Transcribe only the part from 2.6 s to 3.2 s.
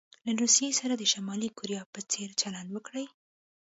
وکړي.